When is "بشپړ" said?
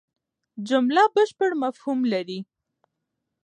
1.15-1.51